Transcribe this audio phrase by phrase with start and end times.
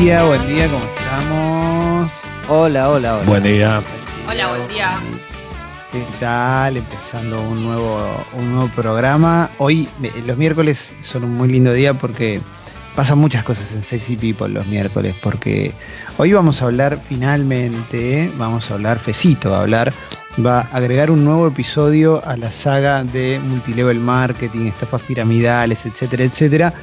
[0.00, 2.12] día, buen día, ¿cómo estamos?
[2.48, 3.26] Hola, hola, hola.
[3.26, 3.82] Buen día.
[4.28, 5.00] Hola, buen día.
[5.92, 6.76] ¿Qué tal?
[6.76, 9.50] Empezando un nuevo, un nuevo programa.
[9.58, 9.88] Hoy,
[10.26, 12.40] los miércoles son un muy lindo día porque
[12.96, 15.72] pasan muchas cosas en Sexy People los miércoles, porque
[16.16, 19.92] hoy vamos a hablar finalmente, vamos a hablar, Fecito va a hablar,
[20.44, 26.24] va a agregar un nuevo episodio a la saga de multilevel marketing, estafas piramidales, etcétera,
[26.24, 26.74] etcétera,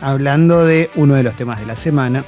[0.00, 2.24] hablando de uno de los temas de la semana,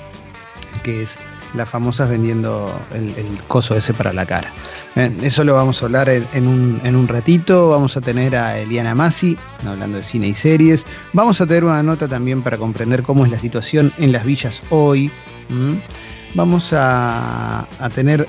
[0.82, 1.18] que es
[1.54, 3.14] las famosas vendiendo el,
[3.48, 4.50] coso ese para la cara.
[4.96, 7.70] Eh, eso lo vamos a hablar en, un, ratito.
[7.70, 9.36] Vamos a tener a Eliana Masi
[9.66, 10.86] hablando de cine y series.
[11.12, 14.62] Vamos a tener una nota también para comprender cómo es la situación en las villas
[14.70, 15.10] hoy.
[16.34, 18.28] Vamos a, tener.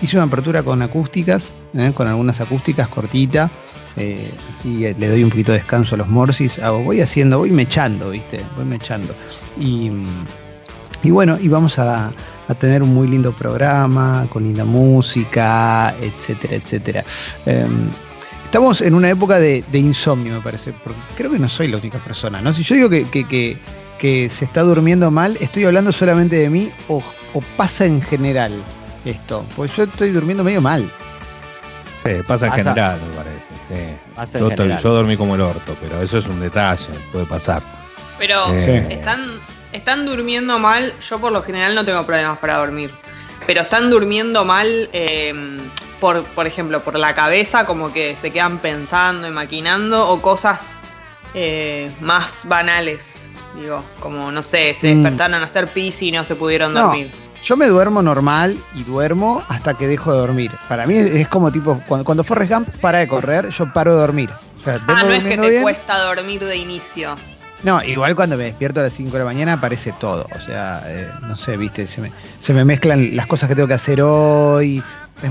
[0.00, 3.50] Hice una apertura con acústicas, eh, con algunas acústicas cortita.
[3.96, 6.60] Eh, así le doy un poquito de descanso a los morsis.
[6.84, 8.40] voy haciendo, voy mechando, ¿viste?
[8.56, 9.14] Voy mechando.
[9.60, 9.90] Y,
[11.02, 12.12] y bueno, y vamos a,
[12.58, 17.04] tener un muy lindo programa, con linda música, etcétera, etcétera.
[17.46, 17.90] Em,
[18.44, 21.98] estamos en una época de, insomnio, me parece, porque creo que no soy la única
[21.98, 22.52] persona, ¿no?
[22.52, 23.06] Si yo digo que,
[23.98, 27.02] que, se está durmiendo mal, ¿estoy hablando solamente de mí o,
[27.56, 28.52] pasa en general
[29.06, 29.46] esto?
[29.56, 30.90] Pues yo estoy durmiendo medio mal.
[32.04, 33.51] Sí, pasa, en general, me parece.
[34.30, 34.38] Sí.
[34.82, 37.62] yo, dormí como el orto, pero eso es un detalle, puede pasar.
[38.18, 39.40] Pero eh, están
[39.72, 42.92] están durmiendo mal, yo por lo general no tengo problemas para dormir,
[43.46, 45.60] pero están durmiendo mal, em,
[46.00, 50.76] por, por ejemplo, por la cabeza, como que se quedan pensando y maquinando, o cosas
[51.34, 55.02] eh, más banales, digo, como, no sé, se mm.
[55.02, 57.10] despertaron a hacer pis y no se pudieron dormir.
[57.42, 60.52] Yo me duermo normal y duermo hasta que dejo de dormir.
[60.68, 64.00] Para mí es, como tipo, cuando, cuando Forrest Gump para de correr, yo paro de
[64.00, 64.30] dormir.
[64.66, 67.16] ah, no es que te cuesta dormir de inicio.
[67.64, 70.26] No, igual cuando me despierto a las 5 de la mañana aparece todo.
[70.36, 73.68] O sea, eh, no sé, viste, se me, se me mezclan las cosas que tengo
[73.68, 74.82] que hacer hoy.
[75.22, 75.30] Es,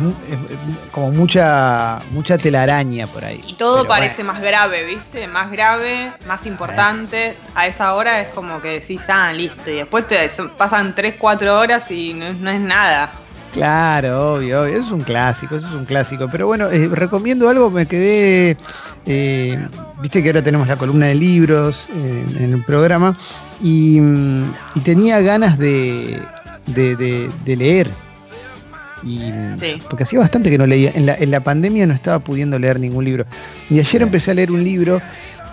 [0.92, 3.42] como mucha mucha telaraña por ahí.
[3.48, 5.28] Y todo parece más grave, ¿viste?
[5.28, 7.38] Más grave, más importante.
[7.56, 9.70] A esa hora es como que decís, ah, listo.
[9.70, 13.12] Y después te pasan 3, 4 horas y no, es nada.
[13.52, 16.30] Claro, obvio, obvio, eso es un clásico, eso es un clásico.
[16.32, 18.58] Pero bueno, eh, recomiendo algo, me quedé
[19.06, 19.58] eh,
[20.02, 23.18] viste que ahora tenemos la columna de libros en, el programa
[23.62, 24.00] y,
[24.84, 26.22] tenía ganas de,
[27.46, 27.90] leer.
[29.90, 30.92] Porque hacía bastante que no leía.
[30.94, 33.26] En la, pandemia no estaba pudiendo leer ningún libro.
[33.70, 35.02] Y ayer empecé a leer un libro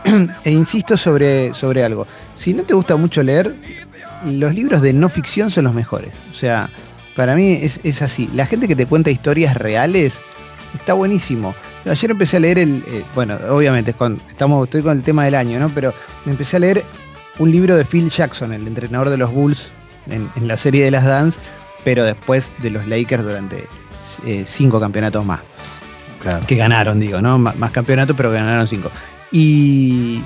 [0.44, 2.06] e insisto sobre, sobre algo.
[2.34, 3.54] Si no te gusta mucho leer,
[4.24, 6.14] los libros de no ficción son los mejores.
[6.30, 6.70] O sea,
[7.16, 8.28] para mí es, es así.
[8.34, 10.18] La gente que te cuenta historias reales
[10.74, 11.54] está buenísimo.
[11.86, 13.94] Ayer empecé a leer el, eh, bueno, obviamente
[14.28, 15.70] estamos, estoy con el tema del año, ¿no?
[15.70, 15.94] Pero
[16.26, 16.84] empecé a leer
[17.38, 19.68] un libro de Phil Jackson, el entrenador de los Bulls
[20.06, 21.38] en, la serie de las Dance,
[21.88, 23.64] pero después de los Lakers durante
[24.26, 25.40] eh, cinco campeonatos más.
[26.46, 27.38] Que ganaron, digo, ¿no?
[27.38, 28.90] más campeonatos, pero ganaron cinco.
[29.32, 30.22] Y,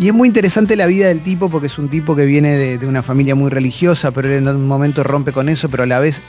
[0.00, 2.78] y, es muy interesante la vida del tipo porque es un tipo que viene de,
[2.78, 5.86] de, una familia muy religiosa, pero él en un momento rompe con eso, pero a
[5.86, 6.20] la vez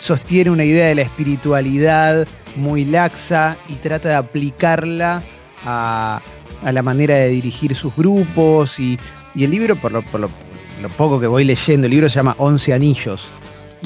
[0.00, 5.22] sostiene una idea de la espiritualidad muy laxa y trata de aplicarla
[5.64, 6.20] a,
[6.62, 8.98] la manera de dirigir sus grupos y,
[9.34, 10.02] el libro, por lo,
[10.98, 13.30] poco que voy leyendo, el libro se llama Once Anillos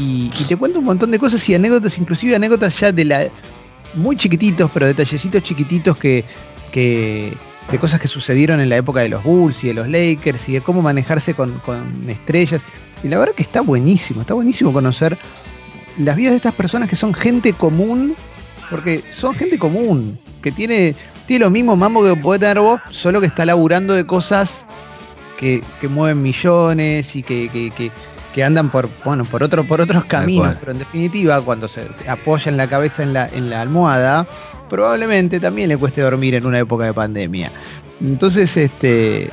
[0.01, 3.27] y, te cuenta un montón de cosas y anécdotas, inclusive anécdotas ya de la
[3.95, 6.25] muy chiquititos, pero detallecitos chiquititos que,
[6.73, 7.37] que
[7.71, 10.53] de cosas que sucedieron en la época de los Bulls y de los Lakers y
[10.53, 12.65] de cómo manejarse con, con estrellas.
[13.03, 15.19] Y la verdad que está buenísimo, está buenísimo conocer
[15.99, 18.15] las vidas de estas personas que son gente común,
[18.71, 20.95] porque son gente común, que tiene,
[21.27, 24.67] tiene lo mismo mambo que puede tener vos, solo que está laburando de cosas
[25.41, 27.91] que, mueven millones y que,
[28.45, 32.57] andan por, bueno, por, otro, por otros caminos, pero en definitiva, cuando se, apoya en
[32.57, 34.27] la cabeza en la, en la almohada,
[34.69, 37.53] probablemente también le cueste dormir en una época de pandemia.
[38.01, 39.31] Entonces, este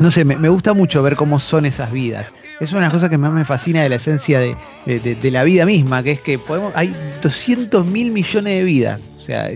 [0.00, 2.32] no sé, me, gusta mucho ver cómo son esas vidas.
[2.58, 6.12] Es una cosa que más me fascina de la esencia de, la vida misma, que
[6.12, 9.10] es que podemos, hay 200 mil millones de vidas.
[9.18, 9.50] O sea,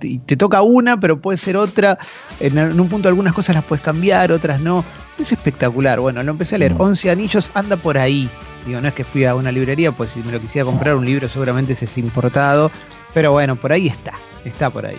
[0.00, 1.98] y te toca una, pero puede ser otra.
[2.38, 4.84] En, un punto algunas cosas las puedes cambiar, otras no.
[5.20, 6.00] Es espectacular.
[6.00, 6.74] Bueno, lo empecé a leer.
[6.78, 7.10] 11 mm.
[7.12, 8.28] anillos anda por ahí.
[8.66, 11.06] Digo, no es que fui a una librería, pues si me lo quisiera comprar un
[11.06, 12.70] libro seguramente ese es importado.
[13.14, 14.12] Pero bueno, por ahí está.
[14.44, 14.98] Está por ahí.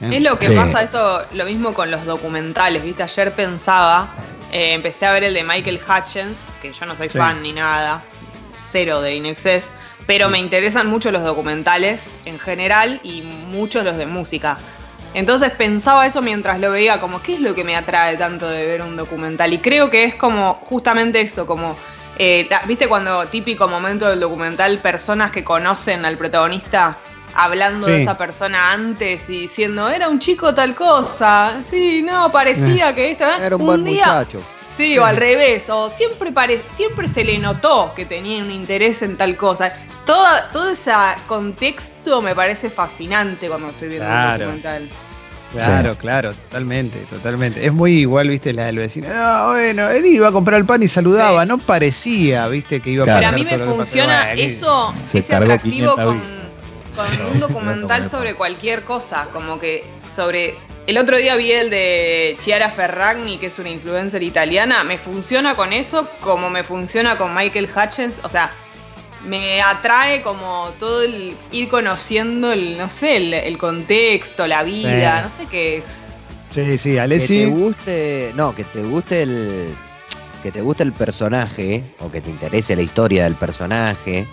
[0.00, 0.16] ¿eh?
[0.16, 3.02] Es lo que pasa eso, lo mismo con los documentales, ¿viste?
[3.02, 4.08] Ayer pensaba
[4.52, 8.04] eh, empecé a ver el de Michael Hutchins, que yo no soy fan ni nada,
[8.58, 9.70] cero de Inexcess,
[10.06, 14.58] pero me interesan mucho los documentales en general y muchos los de música.
[15.14, 18.66] Entonces pensaba eso mientras lo veía, como qué es lo que me atrae tanto de
[18.66, 19.52] ver un documental.
[19.52, 21.76] Y creo que es como justamente eso, como
[22.18, 26.98] Eh, ¿Viste cuando típico momento del documental, personas que conocen al protagonista
[27.34, 31.60] hablando de esa persona antes y diciendo, era un chico tal cosa?
[31.62, 33.24] Sí, no, parecía eh, que esto...
[33.24, 33.46] ¿eh?
[33.46, 34.42] Era un, buen muchacho.
[34.74, 36.32] Sí, o al revés, o siempre,
[36.66, 39.72] siempre se le notó que tenía un interés en tal cosa.
[40.06, 40.92] Todo, todo ese
[41.28, 44.88] contexto me parece fascinante cuando estoy viendo el documental.
[45.52, 47.64] Claro, claro, totalmente, totalmente.
[47.64, 49.08] Es muy igual, viste, la del vecino.
[49.08, 53.04] No, bueno, Eddie iba a comprar el pan y saludaba, no parecía, viste, que iba
[53.04, 56.22] a Pero a mí me funciona eso, ese atractivo con,
[56.96, 62.36] con un documental sobre cualquier cosa, como que sobre el otro día vi el de
[62.40, 64.82] Chiara Ferragni, que es una influencer italiana.
[64.84, 68.20] Me funciona con eso como me funciona con Michael Hutchins.
[68.24, 68.52] O sea,
[69.24, 75.30] me atrae como todo el ir conociendo el, no sé, el, contexto, la vida, no
[75.30, 76.08] sé qué es.
[76.52, 77.38] Sí, sí, Alessi.
[77.38, 79.76] Que te guste, no, que te guste el,
[80.42, 84.26] que te guste el personaje, o que te interese la historia del personaje.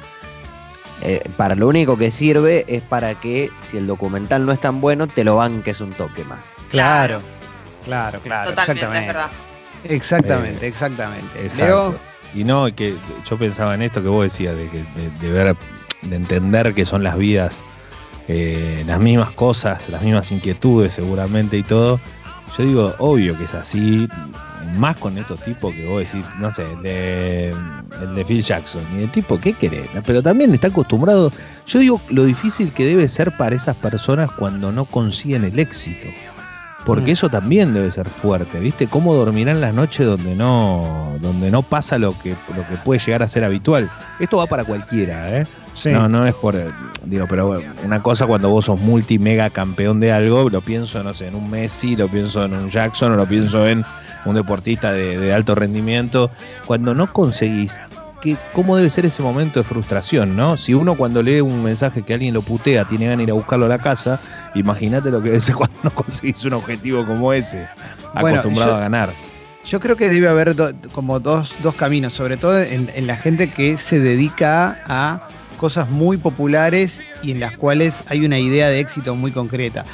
[1.02, 4.82] Eh, para lo único que sirve es para que si el documental no es tan
[4.82, 6.40] bueno, te lo banques un toque más.
[6.70, 7.22] Claro,
[7.86, 8.52] claro, claro.
[8.52, 9.18] exactamente.
[9.86, 11.48] Exactamente, exactamente.
[12.34, 12.96] Y no, que
[13.28, 14.70] yo pensaba en esto que vos decías, de,
[15.20, 15.56] de, ver,
[16.04, 17.64] de entender que son las vidas
[18.32, 22.00] eh, las mismas cosas, las mismas inquietudes seguramente y todo.
[22.56, 24.08] Yo digo, obvio que es así,
[24.78, 27.56] más con estos tipos que vos decís, no sé, el de,
[28.02, 29.90] el de Phil Jackson, y de tipo, ¿qué querés?
[30.06, 31.32] Pero también está acostumbrado,
[31.66, 36.08] yo digo, lo difícil que debe ser para esas personas cuando no consiguen el éxito.
[36.86, 37.14] Porque mm.
[37.14, 38.88] eso también debe ser fuerte, ¿viste?
[38.88, 43.22] ¿Cómo dormirán las noches donde no, donde no pasa lo que, lo que puede llegar
[43.22, 43.90] a ser habitual?
[44.20, 45.48] Esto va para cualquiera, ¿eh?
[45.86, 46.56] No, no es por.
[47.06, 51.14] Digo, pero una cosa cuando vos sos multi mega campeón de algo, lo pienso, no
[51.14, 53.86] sé, en un Messi, lo pienso en un Jackson, o lo pienso en
[54.26, 56.30] un deportista de, alto rendimiento,
[56.66, 57.80] cuando no conseguís,
[58.22, 60.58] que, ¿cómo debe ser ese momento de frustración, no?
[60.58, 63.34] Si uno cuando lee un mensaje que alguien lo putea, tiene ganas de ir a
[63.34, 64.20] buscarlo a la casa,
[64.56, 67.68] imagínate lo que debe ser cuando no conseguís un objetivo como ese,
[68.14, 69.14] acostumbrado a ganar.
[69.66, 70.56] Yo creo que debe haber
[70.92, 75.22] como dos, dos, caminos, sobre todo en, en la gente que se dedica a
[75.60, 79.86] cosas muy populares y en las cuales hay una idea de éxito muy concreta.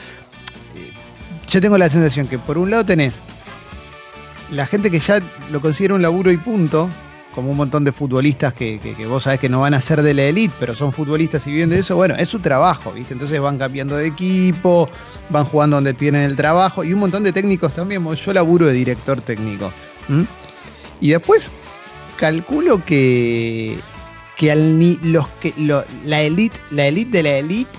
[1.50, 3.22] Yo tengo la sensación que por un lado tenés
[4.52, 5.20] la gente que ya
[5.52, 6.90] lo considera un laburo y punto,
[7.34, 8.80] como un montón de futbolistas que,
[9.10, 11.70] vos sabés que no van a ser de la elite, pero son futbolistas y viven
[11.70, 13.14] de eso, bueno, es su trabajo, ¿viste?
[13.14, 14.90] Entonces van cambiando de equipo,
[15.30, 18.74] van jugando donde tienen el trabajo, y un montón de técnicos también, yo laburo de
[18.74, 19.74] director técnico.
[21.02, 21.52] Y después
[22.18, 23.78] calculo que,
[24.38, 27.70] que al, los que la elite, la de la elite,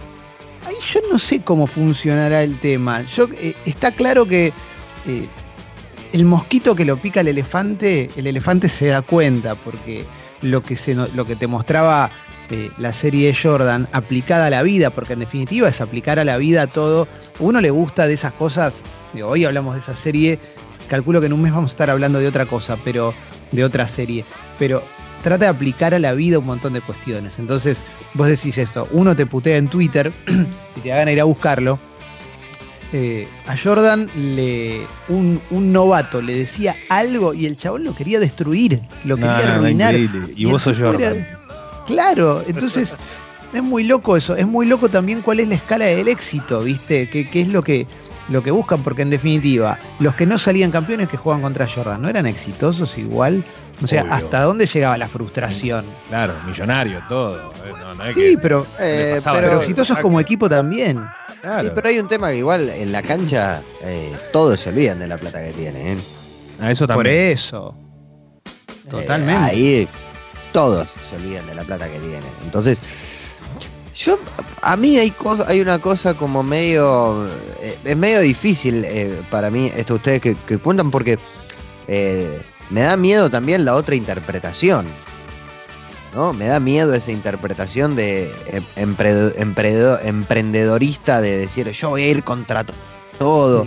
[0.66, 3.02] ahí yo no sé cómo funcionará el tema.
[3.02, 4.52] Yo, eh, está claro que
[5.06, 5.26] eh,
[6.12, 10.04] el mosquito que lo pica el elefante, el elefante se da cuenta, porque
[10.42, 12.10] lo que, se, lo que te mostraba
[12.50, 16.36] eh, la serie Jordan aplicada a la vida, porque en definitiva es aplicar a la
[16.36, 17.08] vida todo.
[17.38, 18.82] uno le gusta de esas cosas,
[19.22, 20.38] hoy hablamos de esa serie,
[20.88, 23.14] calculo que en un mes vamos a estar hablando de otra cosa, pero
[23.52, 24.24] de otra serie,
[24.58, 24.82] pero
[25.26, 27.40] trata de aplicar a la vida un montón de cuestiones.
[27.40, 27.82] Entonces,
[28.14, 30.12] vos decís esto, uno te putea en Twitter
[30.76, 31.80] y te hagan ir a buscarlo,
[32.92, 38.80] eh, a Jordan le un, novato le decía algo y el chabón lo quería destruir,
[39.02, 39.96] lo quería arruinar.
[39.96, 41.26] y, vos sos Jordan.
[41.88, 42.94] Claro, entonces
[43.52, 47.08] es muy loco eso, es muy loco también cuál es la escala del éxito, ¿viste?
[47.10, 47.88] ¿Qué, es lo que,
[48.28, 48.80] lo que buscan?
[48.84, 52.96] Porque en definitiva, los que no salían campeones que juegan contra Jordan, ¿no eran exitosos
[52.96, 53.44] igual?
[53.82, 55.84] O sea, ¿hasta dónde llegaba la frustración?
[56.08, 57.52] Claro, millonario, todo.
[58.04, 61.06] Eh, sí, pero, eh, pero exitosos como equipo también.
[61.42, 65.06] Sí, pero hay un tema que igual en la cancha eh, todos se olvidan de
[65.06, 65.98] la plata que tienen.
[65.98, 66.00] ¿eh?
[66.60, 66.98] A eso también.
[66.98, 67.76] Por eso.
[68.46, 69.44] Eh, Totalmente.
[69.44, 69.88] ahí
[70.52, 72.22] todos se olvidan de la plata que tienen.
[72.42, 72.80] Entonces,
[73.94, 74.18] yo,
[74.62, 75.14] a mí hay,
[75.46, 77.28] hay una cosa como medio,
[77.84, 78.84] es medio difícil
[79.30, 81.18] para mí, esto ustedes que, que cuentan, porque
[82.70, 84.86] me da miedo también la otra interpretación.
[86.14, 86.32] ¿no?
[86.32, 88.32] Me da miedo esa interpretación de
[88.76, 88.96] em,
[90.02, 92.64] emprendedorista de decir yo voy a ir contra
[93.18, 93.66] todo.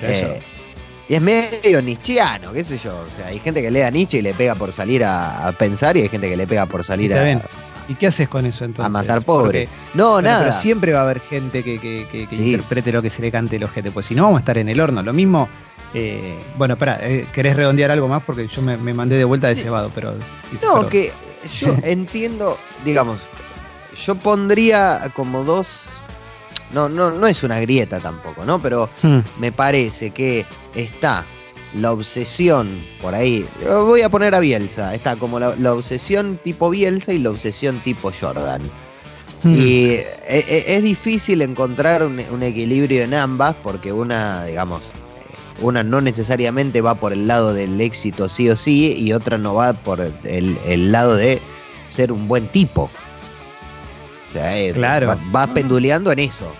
[0.00, 0.40] Eh,
[1.08, 2.98] y es medio nichiano, qué sé yo.
[3.00, 5.96] O sea, hay gente que lee a Nietzsche y le pega por salir a, pensar
[5.96, 7.40] y hay gente que le pega por salir a,
[7.88, 8.86] ¿Y qué haces con eso entonces?
[8.86, 9.68] A matar pobre.
[9.94, 10.40] no, nada.
[10.40, 13.90] Pero siempre va a haber gente que, interprete lo que se le cante el ojete.
[13.90, 15.02] Pues si no, vamos a estar en el horno.
[15.02, 15.48] Lo mismo.
[15.92, 18.22] Eh, bueno, espera, eh, ¿querés redondear algo más?
[18.24, 20.14] Porque yo me, mandé de vuelta de cebado, pero.
[20.62, 21.12] No, que
[21.52, 23.20] yo entiendo, digamos,
[24.04, 25.86] yo pondría como dos.
[26.72, 28.60] No, no, no es una grieta tampoco, ¿no?
[28.60, 29.18] Pero hmm.
[29.38, 31.24] me parece que está
[31.74, 33.46] la obsesión por ahí.
[33.62, 34.94] Voy a poner a Bielsa.
[34.94, 38.62] Está como la, obsesión tipo Bielsa y la obsesión tipo Jordan.
[39.42, 39.54] Hmm.
[39.54, 44.90] Y e, e, es, difícil encontrar un, equilibrio en ambas porque una, digamos,
[45.60, 49.54] una no necesariamente va por el lado del éxito sí o sí y otra no
[49.54, 51.40] va por el, lado de
[51.88, 52.90] ser un buen tipo.
[54.28, 55.16] O sea, claro.
[55.34, 56.50] va penduleando en eso.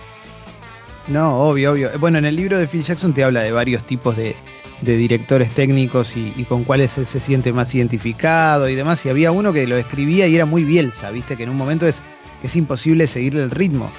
[1.07, 1.91] No, obvio, obvio.
[1.99, 4.35] Bueno, en el libro de Phil Jackson te habla de varios tipos de,
[4.81, 9.05] directores técnicos y, con cuáles se, se, siente más identificado y demás.
[9.05, 11.37] Y había uno que lo escribía y era muy bielsa, ¿viste?
[11.37, 12.01] Que en un momento es,
[12.43, 13.91] es imposible seguirle el ritmo.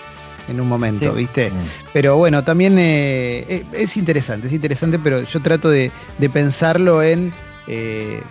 [0.48, 1.50] En un momento, ¿viste?
[1.92, 5.90] Pero bueno, también eh, eh, es interesante, es interesante, pero yo trato de,
[6.32, 7.32] pensarlo en.
[7.66, 8.22] Eh,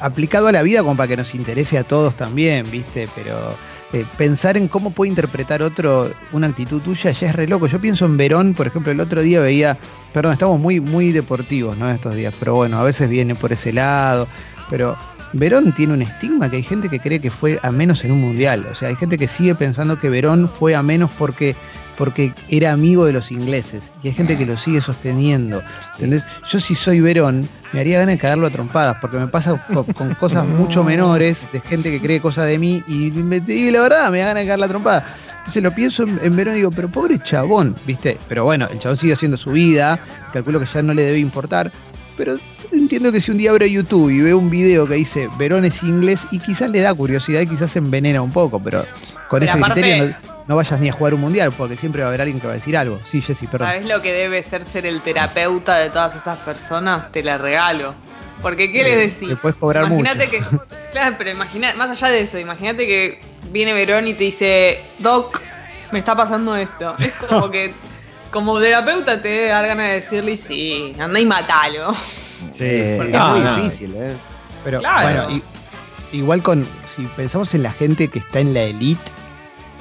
[0.00, 3.08] aplicado a la vida como para que nos interese a todos también, ¿viste?
[3.14, 3.56] Pero
[3.94, 7.68] eh, pensar en cómo puede interpretar otro una actitud tuya ya es re loco.
[7.68, 9.78] Yo pienso en Verón, por ejemplo, el otro día veía,
[10.12, 11.88] perdón, estamos muy, muy deportivos, ¿no?
[11.88, 14.26] Estos días, pero bueno, a veces viene por ese lado,
[14.68, 14.96] pero
[15.32, 18.20] Verón tiene un estigma que hay gente que cree que fue a menos en un
[18.20, 18.66] mundial.
[18.68, 21.54] O sea, hay gente que sigue pensando que Verón fue a menos porque
[21.96, 23.92] porque era amigo de los ingleses.
[24.02, 25.62] Y hay gente que lo sigue sosteniendo.
[25.94, 26.24] ¿Entendés?
[26.48, 30.14] Yo si soy Verón, me haría ganas de cagarlo a trompadas, porque me pasa con,
[30.14, 33.10] cosas mucho menores, de gente que cree cosas de mí, y,
[33.70, 35.04] la verdad, me da ganas de cagarlo a trompadas.
[35.38, 38.18] Entonces lo pienso en, Verón y digo, pero pobre chabón, ¿viste?
[38.28, 39.98] Pero bueno, el chabón sigue haciendo su vida,
[40.32, 41.70] calculo que ya no le debe importar.
[42.16, 42.36] Pero
[42.72, 45.82] entiendo que si un día abre YouTube y ve un video que dice Verón es
[45.82, 48.84] inglés y quizás le da curiosidad y quizás se envenena un poco, pero
[49.28, 50.14] con ese criterio
[50.46, 52.52] no vayas ni a jugar un mundial, porque siempre va a haber alguien que va
[52.52, 53.00] a decir algo.
[53.04, 53.68] Sí, Jessy, perdón.
[53.68, 57.10] ¿Sabes lo que debe ser ser el terapeuta de todas esas personas?
[57.12, 57.94] Te la regalo.
[58.42, 59.28] Porque, ¿qué le decís?
[59.28, 60.42] Te puedes cobrar imagínate que.
[60.92, 65.40] Claro, pero imagina, más allá de eso, imagínate que viene Verón y te dice, Doc,
[65.90, 66.94] me está pasando esto.
[66.98, 67.74] Es como que.
[68.34, 71.94] Como terapeuta te da ganas de decirle, sí, anda y matalo.
[72.50, 74.16] Sí, es muy difícil, ¿eh?
[74.64, 75.40] Pero bueno,
[76.10, 76.66] igual con.
[76.92, 79.12] Si pensamos en la gente que está en la elite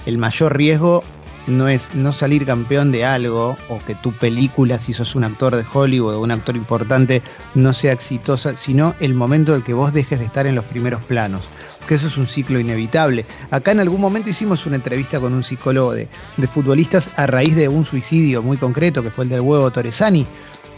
[0.05, 1.03] el mayor riesgo
[1.47, 5.55] no es no salir campeón de algo o que tu película, si sos un actor
[5.55, 7.21] de Hollywood o un actor importante,
[7.55, 11.01] no sea exitosa, sino el momento en que vos dejes de estar en los primeros
[11.03, 11.43] planos.
[11.87, 13.25] Que eso es un ciclo inevitable.
[13.51, 17.55] Acá en algún momento hicimos una entrevista con un psicólogo de, de futbolistas a raíz
[17.55, 20.25] de un suicidio muy concreto, que fue el del huevo Torresani.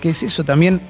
[0.01, 0.81] Que es eso también.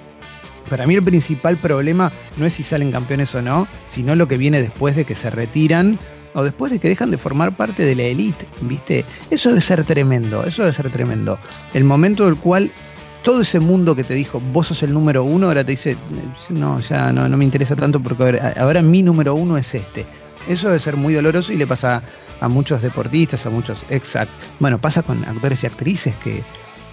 [0.69, 4.37] Para mí el principal problema no es si salen campeones o no, sino lo que
[4.37, 5.99] viene después de que se retiran
[6.35, 9.05] o después de que dejan de formar parte de la élite, ¿viste?
[9.29, 11.39] Eso debe ser tremendo, eso debe ser tremendo.
[11.73, 12.71] El momento del cual
[13.25, 15.97] todo ese mundo que te dijo, vos sos el número uno, ahora te dice,
[16.51, 20.05] no, ya no, no me interesa tanto porque ahora mi número uno es este.
[20.47, 22.03] Eso debe ser muy doloroso y le pasa
[22.39, 24.31] a muchos deportistas, a muchos exact.
[24.59, 26.43] Bueno, pasa con actores y actrices que,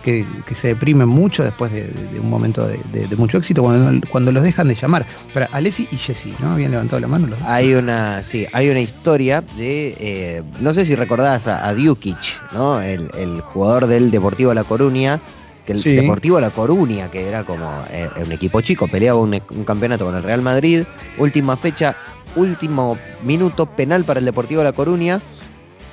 [0.02, 4.68] que, se deprimen mucho después de, un momento de, mucho éxito cuando, cuando los dejan
[4.68, 5.04] de llamar.
[5.34, 6.52] Para Alessi y Jesse, ¿no?
[6.52, 10.94] Habían levantado la mano Hay una, sí, hay una historia de, eh, no sé si
[10.94, 12.80] recordás a, a ¿no?
[12.80, 15.20] El, jugador del Deportivo La Coruña,
[15.66, 19.64] que el Deportivo La Coruña, que era como eh, un equipo chico, peleaba un, un
[19.64, 20.84] campeonato con el Real Madrid,
[21.18, 21.96] última fecha,
[22.36, 25.20] último minuto, penal para el Deportivo La Coruña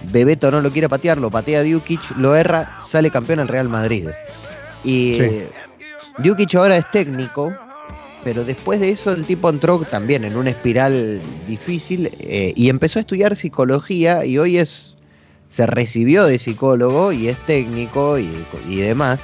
[0.03, 4.07] Bebeto no lo quiere patear, lo patea Djukic, lo erra, sale campeón el Real Madrid.
[4.83, 6.57] Y sí.
[6.57, 7.53] ahora es técnico,
[8.23, 12.99] pero después de eso el tipo entró también en una espiral difícil eh, y empezó
[12.99, 14.95] a estudiar psicología y hoy es
[15.49, 18.27] se recibió de psicólogo y es técnico y,
[18.67, 19.19] demás,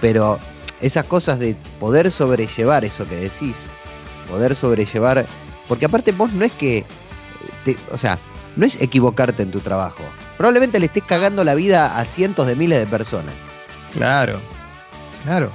[0.00, 0.38] pero
[0.80, 3.56] esas cosas de poder sobrellevar eso que decís,
[4.28, 5.26] poder sobrellevar,
[5.68, 6.84] porque aparte vos no es que,
[7.92, 8.18] o sea,
[8.56, 10.02] no es equivocarte en tu trabajo.
[10.36, 13.34] Probablemente le estés cagando la vida a cientos de miles de personas.
[13.92, 14.40] Claro,
[15.24, 15.50] claro.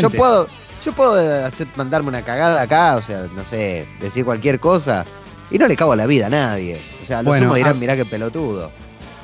[0.00, 0.48] Yo puedo,
[0.84, 5.04] yo puedo hacer, mandarme una cagada acá, o sea, no sé, decir cualquier cosa,
[5.50, 6.80] y no le cago la vida a nadie.
[7.02, 8.70] O sea, los bueno, dirán, mirá qué pelotudo.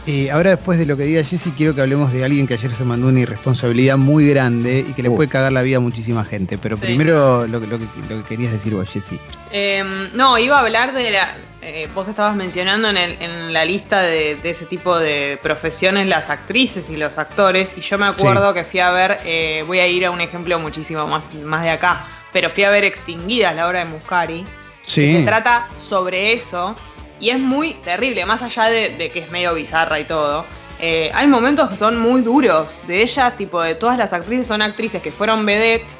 [0.09, 2.73] Y ahora después de lo que diga Jesse, quiero que hablemos de alguien que ayer
[2.73, 5.17] se mandó una irresponsabilidad muy grande y que le uh.
[5.17, 6.57] puede cagar la vida a muchísima gente.
[6.57, 7.87] Pero primero lo, lo, que,
[8.27, 9.21] querías decir vos, Jesse.
[9.53, 11.37] Em, no, iba a hablar de la...
[11.61, 16.97] Eh, vos estabas mencionando en, la lista de, ese tipo de profesiones las actrices y
[16.97, 20.11] los actores y yo me acuerdo que fui a ver, eh, voy a ir a
[20.11, 23.91] un ejemplo muchísimo más, más de acá, pero fui a ver Extinguidas, la obra de
[23.91, 24.47] Muscari.
[24.85, 25.19] Sí.
[25.19, 26.75] se trata sobre eso
[27.21, 30.45] y es muy terrible, más allá de, que es medio bizarra y todo.
[30.81, 34.63] Eh, hay momentos que son muy duros de ellas, tipo de todas las actrices son
[34.63, 35.93] actrices que fueron vedette,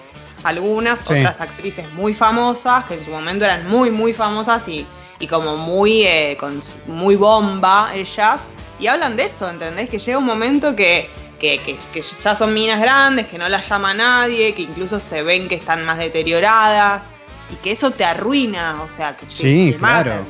[0.45, 4.87] algunas, otras actrices muy famosas, que en su momento eran muy, muy famosas y,
[5.29, 8.45] como muy, eh, con, muy bomba ellas.
[8.79, 9.89] Y hablan de eso, ¿entendés?
[9.89, 11.79] Que llega un momento que que,
[12.23, 15.85] ya son minas grandes, que no las llama nadie, que incluso se ven que están
[15.85, 17.03] más deterioradas
[17.51, 20.25] y que eso te arruina, o sea, que te, sí, claro.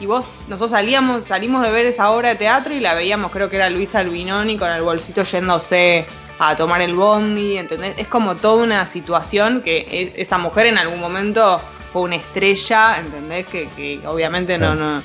[0.00, 3.48] Y vos, nosotros salíamos, salimos de ver esa obra de teatro y la veíamos, creo
[3.48, 6.06] que era Luisa Albinoni con el bolsito yéndose
[6.38, 7.94] a tomar el bondi, ¿entendés?
[7.96, 11.60] Es como toda una situación que e, esa mujer en algún momento
[11.92, 13.46] fue una estrella, ¿entendés?
[13.46, 15.02] Que, obviamente no, no,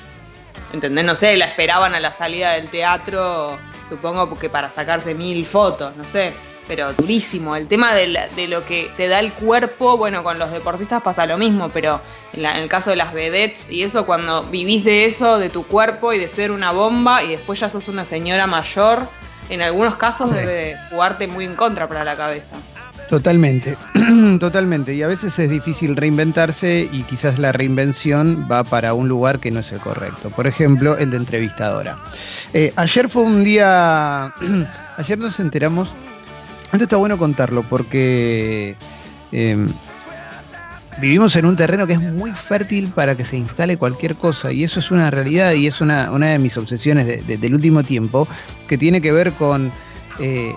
[0.73, 1.05] ¿entendés?
[1.05, 3.57] No sé, la esperaban a la salida del teatro
[3.89, 6.33] supongo porque para sacarse mil fotos, no sé,
[6.67, 7.55] pero durísimo.
[7.55, 8.07] El tema de,
[8.47, 12.01] lo que te da el cuerpo, bueno, con los deportistas pasa lo mismo, pero
[12.33, 16.13] en, el caso de las vedettes y eso, cuando vivís de eso, de tu cuerpo
[16.13, 19.07] y de ser una bomba y después ya sos una señora mayor,
[19.49, 22.55] en algunos casos debe jugarte muy en contra para la cabeza.
[23.09, 23.77] Totalmente,
[24.39, 24.95] totalmente.
[24.95, 29.51] Y a veces es difícil reinventarse y quizás la reinvención va para un lugar que
[29.51, 30.29] no es el correcto.
[30.29, 31.99] Por ejemplo, el de entrevistadora.
[32.53, 34.33] Eh, ayer fue un día,
[34.97, 35.93] ayer nos enteramos,
[36.73, 38.75] esto está bueno contarlo porque
[39.31, 39.71] em,
[40.99, 44.63] vivimos en un terreno que es muy fértil para que se instale cualquier cosa y
[44.63, 48.27] eso es una realidad y es una, de mis obsesiones del último tiempo
[48.67, 49.71] que tiene que ver con...
[50.19, 50.53] Eh,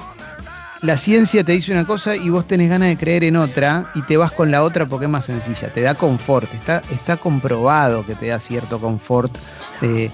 [0.82, 4.02] la ciencia te dice una cosa y vos tenés ganas de creer en otra y
[4.02, 8.06] te vas con la otra porque es más sencilla, te da confort, está, está comprobado
[8.06, 9.37] que te da cierto confort
[9.80, 10.11] eh,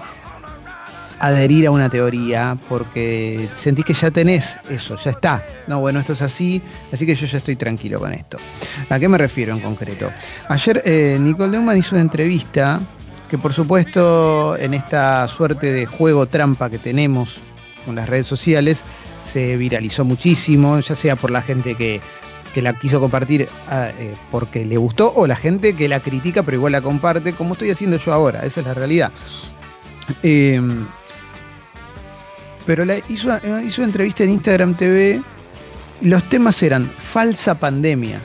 [1.19, 5.45] adherir a una teoría porque sentís que ya tenés eso, ya está.
[5.67, 8.37] No, bueno, esto es así, así que yo ya estoy tranquilo con esto.
[8.89, 10.11] ¿A qué me refiero en concreto?
[10.49, 12.81] Ayer eh, Nicole Neumann hizo una entrevista
[13.29, 17.39] que por supuesto en esta suerte de juego trampa que tenemos
[17.85, 18.83] con las redes sociales,
[19.17, 22.01] se viralizó muchísimo, ya sea por la gente que,
[22.61, 26.57] la quiso compartir ah, eh, porque le gustó o la gente que la critica pero
[26.57, 29.11] igual la comparte, como estoy haciendo yo ahora, esa es la realidad.
[30.21, 30.85] Em,
[32.65, 35.21] pero la hizo, hizo una entrevista en Instagram TV.
[36.01, 38.21] Los temas eran falsa pandemia,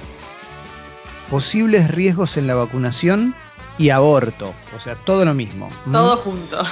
[1.28, 3.34] posibles riesgos en la vacunación
[3.78, 4.54] y aborto.
[4.76, 5.68] O sea, todo lo mismo.
[5.90, 6.62] Todo junto.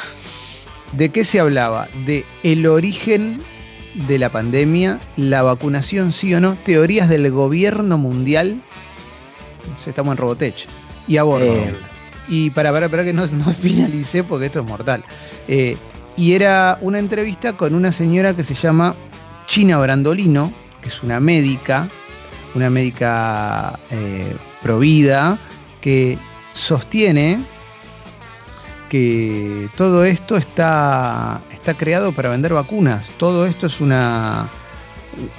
[0.92, 1.88] ¿De qué se hablaba?
[2.04, 3.40] De el origen
[4.08, 8.60] de la pandemia, la vacunación sí o no, teorías del gobierno mundial,
[9.86, 10.66] estamos en Robotech,
[11.08, 11.46] y aborto.
[11.46, 11.74] Eh.
[12.28, 15.04] Y para, para, para que no, no finalicé porque esto es mortal.
[15.48, 15.76] Eh,
[16.16, 18.94] y era una entrevista con una señora que se llama
[19.46, 21.88] China Brandolino, que es una médica,
[22.54, 25.38] una médica eh, provida,
[25.80, 26.18] que
[26.52, 27.40] sostiene
[28.88, 33.08] que todo esto está, está creado para vender vacunas.
[33.18, 34.48] Todo esto es una,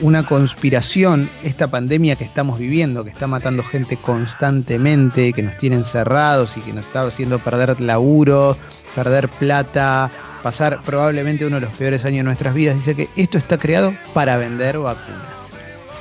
[0.02, 5.78] una conspiración, esta pandemia que estamos viviendo, que está matando gente constantemente, que nos tiene
[5.78, 8.58] encerrados y que nos está haciendo perder laburo,
[8.96, 10.12] perder plata,
[10.44, 12.76] pasar probablemente uno de los peores años de nuestras vidas.
[12.76, 15.52] Dice que esto está creado para vender vacunas.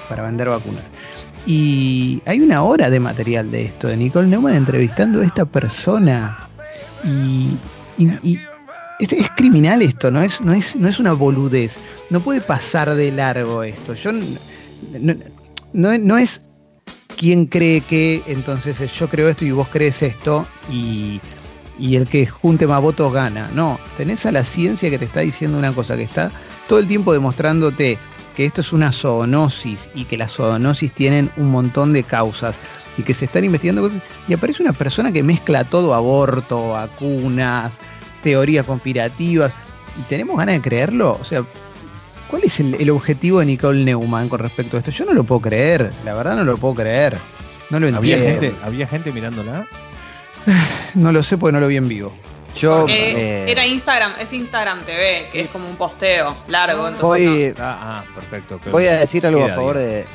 [0.09, 0.85] Para vender vacunas.
[1.47, 6.49] Y hay una hora de material de esto, de Nicole Neumann entrevistando a esta persona
[7.05, 7.57] y,
[8.99, 10.23] es, criminal esto, ¿no?
[10.23, 11.77] Es, no, es, no es una boludez.
[12.11, 13.95] No puede pasar de largo esto.
[13.95, 14.11] Yo
[15.73, 16.43] no, es
[17.17, 21.21] quien cree que entonces yo creo esto y vos crees esto y,
[21.79, 23.51] y el que junte más votos gana.
[23.55, 26.31] No, tenés a la ciencia que te está diciendo una cosa, que está
[26.69, 27.99] todo el tiempo demostrándote
[28.37, 32.59] que esto es una zoonosis y que las zoonosis tienen un montón de causas
[32.99, 37.79] y que se están investigando cosas, y aparece una persona que mezcla todo, aborto, vacunas,
[38.23, 39.53] teorías conspirativas,
[39.99, 41.19] y tenemos ganas de creerlo.
[41.21, 41.45] O sea,
[42.31, 44.91] ¿cuál es el, objetivo de Nicole Neumann con respecto a esto?
[44.91, 47.17] Yo no lo puedo creer, la verdad no lo puedo creer.
[47.69, 47.99] No lo entiendo.
[47.99, 49.67] ¿Había gente, ¿había gente mirándola?
[50.95, 52.13] No lo sé porque no lo vi en vivo.
[52.57, 56.89] Yo, eh, era Instagram, es Instagram TV, que es como un posteo largo.
[56.89, 58.59] Entonces ah, ah, perfecto.
[58.71, 60.07] Voy a decir algo a favor de,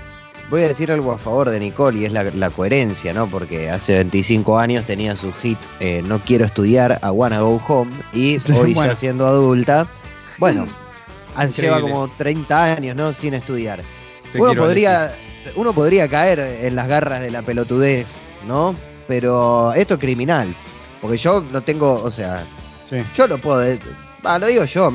[0.49, 3.29] voy a decir algo a favor de Nicole y es la, coherencia, ¿no?
[3.29, 7.91] Porque hace 25 años tenía su hit eh, No quiero estudiar, I wanna go home
[8.11, 9.85] y hoy ya siendo adulta,
[10.39, 10.67] bueno,
[11.55, 13.13] lleva como 30 años, ¿no?
[13.13, 13.83] Sin estudiar.
[14.33, 15.15] Uno podría,
[15.55, 18.07] uno podría caer en las garras de la pelotudez,
[18.47, 18.75] ¿no?
[19.11, 20.55] Pero esto es criminal.
[21.01, 22.45] Porque yo no tengo, o sea,
[23.13, 23.77] yo lo puedo,
[24.39, 24.89] lo digo yo,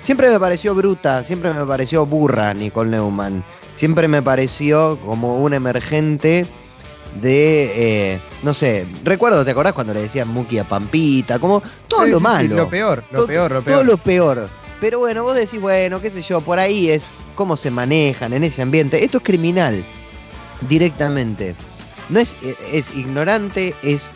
[0.00, 3.42] siempre me pareció bruta, siempre me pareció burra Nicole Neumann
[3.74, 6.46] siempre me pareció como un emergente
[7.20, 11.40] de, eh, no sé, recuerdo, ¿te acordás cuando le decían Muki a Pampita?
[11.40, 12.54] Como todo lo malo.
[12.54, 13.78] lo peor, lo peor, lo peor.
[13.78, 14.48] Todo lo peor.
[14.80, 18.44] Pero bueno, vos decís, bueno, qué sé yo, por ahí es cómo se manejan en
[18.44, 19.04] ese ambiente.
[19.04, 19.84] Esto es criminal,
[20.68, 21.54] directamente.
[22.12, 22.36] No es,
[22.70, 24.10] es ignorante, es,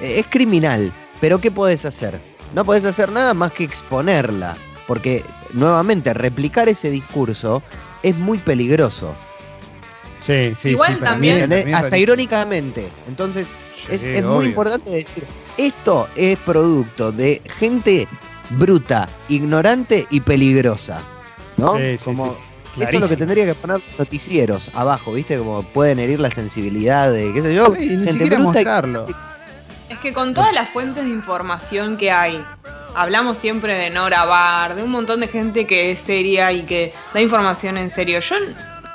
[0.00, 0.92] es criminal.
[1.20, 2.18] Pero ¿qué podés hacer?
[2.54, 4.56] No podés hacer nada más que exponerla.
[4.86, 7.62] Porque nuevamente, replicar ese discurso
[8.02, 9.14] es muy peligroso.
[10.20, 12.88] Sí, sí, Igual también, hasta irónicamente.
[13.06, 13.48] Entonces,
[13.90, 15.26] es, muy importante decir,
[15.58, 18.08] esto es producto de gente
[18.50, 21.02] bruta, ignorante y peligrosa.
[21.56, 21.74] ¿No?
[22.04, 22.36] Como
[22.82, 25.38] esto es lo que tendría que poner noticieros abajo, ¿viste?
[25.38, 29.06] Como pueden herir la sensibilidad de, qué sé yo, gente bruta
[29.88, 32.44] Es que con todas las fuentes de información que hay,
[32.94, 36.92] hablamos siempre de no grabar, de un montón de gente que es seria y que
[37.12, 38.20] da información en serio.
[38.20, 38.36] Yo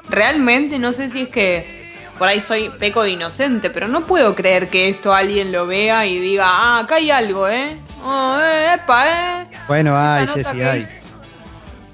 [0.10, 1.80] realmente no sé si es que
[2.18, 6.06] por ahí soy peco de inocente, pero no puedo creer que esto alguien lo vea
[6.06, 7.78] y diga, ah, acá hay algo, ¿eh?
[8.04, 9.48] Oh, eh, epa, ¿eh?
[9.68, 10.86] Bueno, hay, Ceci, hay.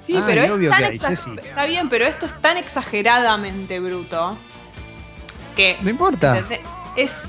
[0.06, 4.38] Sí, pero es tan Está bien, pero esto es tan exageradamente bruto
[5.56, 5.76] que.
[5.82, 6.42] No importa.
[6.96, 7.28] Es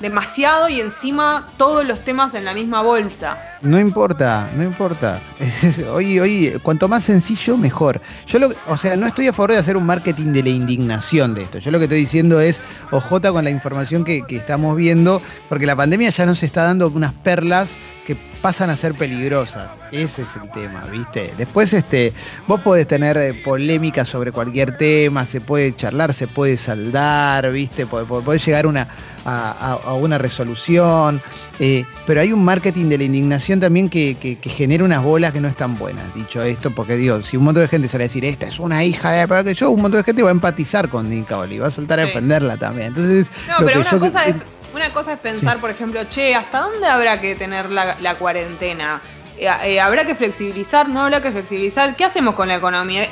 [0.00, 3.55] demasiado y encima todos los temas en la misma bolsa.
[3.62, 5.20] No importa, no importa.
[5.92, 8.00] oye, oye, cuanto más sencillo, mejor.
[8.26, 11.34] Yo lo, o sea, no estoy a favor de hacer un marketing de la indignación
[11.34, 11.58] de esto.
[11.58, 15.66] Yo lo que estoy diciendo es, ojota con la información que, que estamos viendo, porque
[15.66, 17.74] la pandemia ya nos está dando unas perlas
[18.06, 19.78] que pasan a ser peligrosas.
[19.90, 21.34] Ese es el tema, ¿viste?
[21.36, 22.12] Después, este,
[22.46, 27.86] vos podés tener eh, polémica sobre cualquier tema, se puede charlar, se puede saldar, ¿viste?
[27.86, 28.86] Podés llegar una,
[29.24, 31.20] a, una resolución.
[31.58, 35.48] Eh, pero hay un marketing de la indignación también que, genera unas bolas que no
[35.48, 38.46] están buenas, dicho esto, porque digo, si un montón de gente sale a decir, esta
[38.46, 41.38] es una hija de que yo, un montón de gente va a empatizar con Nika
[41.38, 42.88] Oli, va a saltar a defenderla también.
[42.88, 44.34] Entonces, no, pero una cosa es
[44.76, 49.00] una cosa es pensar, por ejemplo, che, ¿hasta dónde habrá que tener la, cuarentena?
[49.38, 50.86] Eh, eh, ¿Habrá que flexibilizar?
[50.86, 51.96] ¿No habrá que flexibilizar?
[51.96, 53.06] ¿Qué hacemos con la economía?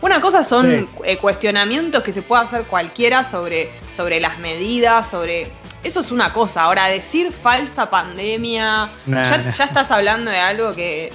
[0.00, 5.46] Una cosa son eh, cuestionamientos que se puede hacer cualquiera sobre, sobre las medidas, sobre...
[5.84, 6.62] Eso es una cosa.
[6.62, 11.12] Ahora, decir falsa pandemia, ya, estás hablando de algo que,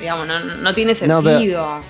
[0.00, 1.80] digamos, no, tiene sentido.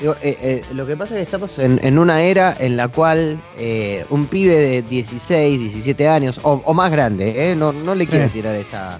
[0.00, 4.04] Eh, eh, lo que pasa es que estamos en, una era en la cual eh,
[4.10, 8.98] un pibe de 16, 17 años, o, más grande, no, no le quiero tirar esta.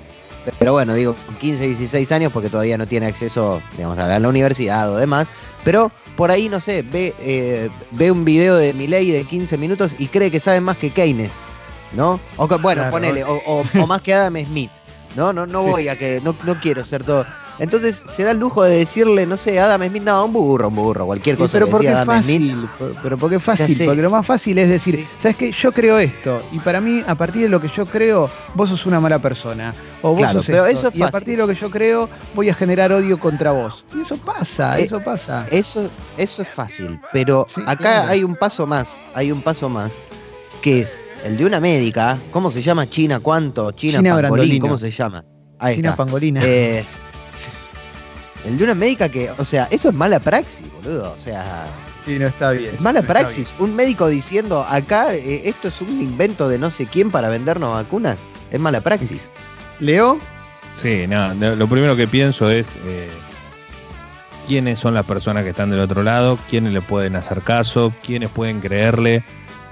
[0.59, 4.93] Pero bueno, digo 15, 16 años porque todavía no tiene acceso, digamos, a la universidad
[4.93, 5.27] o demás.
[5.65, 10.07] Pero por ahí, no sé, ve, ve un video de Miley de 15 minutos y
[10.07, 11.33] cree que sabe más que Keynes,
[11.97, 12.21] ¿no?
[12.37, 14.71] O, bueno, ponele, o, más que Adam Smith.
[15.17, 17.25] No, no, no voy a que, no, no quiero ser todo.
[17.59, 20.75] Entonces se da el lujo de decirle, no sé, Adam Smith, no, un burro, un
[20.75, 21.53] burro, cualquier cosa.
[21.53, 22.69] pero porque es fácil,
[23.03, 25.53] pero porque es fácil, porque lo más fácil es decir, ¿sabes qué?
[25.53, 28.85] Yo creo esto, y para mí, a partir de lo que yo creo, vos sos
[28.85, 29.75] una mala persona.
[30.03, 32.55] O vos sos pero eso y a partir de lo que yo creo, voy a
[32.55, 33.85] generar odio contra vos.
[33.97, 35.47] Y eso pasa, eh, eso pasa.
[35.51, 39.93] Eso, eso es fácil, pero acá hay un paso más, hay un paso más,
[40.61, 42.87] que es el de una médica, ¿cómo se llama?
[42.87, 43.73] China, ¿cuánto?
[43.73, 44.29] China, China
[44.61, 45.25] ¿cómo se llama?
[45.75, 46.41] China Pangolina.
[46.45, 46.85] Eh,
[48.45, 51.13] el de una médica que, o sea, eso es mala praxis, boludo.
[51.13, 51.67] O sea.
[52.05, 52.75] Sí, no está bien.
[52.75, 53.53] Es mala praxis.
[53.59, 57.75] Un médico diciendo, acá eh, esto es un invento de no sé quién para vendernos
[57.75, 58.19] vacunas.
[58.53, 59.23] Es mala praxis.
[59.81, 60.21] ¿Leo?
[60.75, 63.09] Sí, no, lo primero que pienso es eh,
[64.47, 68.31] quiénes son las personas que están del otro lado, quiénes le pueden hacer caso, quiénes
[68.31, 69.25] pueden creerle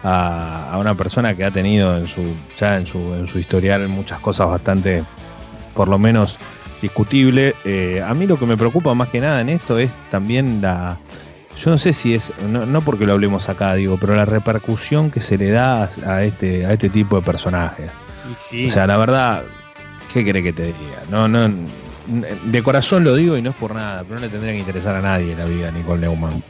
[0.05, 2.23] a, a, una persona que ha tenido en su,
[2.59, 5.03] ya en su, en su historial muchas cosas bastante,
[5.75, 6.39] por lo menos,
[6.85, 7.55] discutible.
[7.65, 10.99] Eh, a mí lo que me preocupa más que nada en esto es también la.
[11.59, 15.21] Yo no sé si es, no, porque lo hablemos acá, digo, pero la repercusión que
[15.21, 17.91] se le da a este, a este tipo de personajes.
[18.67, 19.45] O sea, la verdad,
[20.13, 21.05] ¿qué cree que te diga?
[21.11, 21.49] No, no,
[22.45, 24.97] de corazón lo digo y no es por nada, pero no le tendría que interesar
[24.97, 26.43] a nadie la vida Nicole Neumann.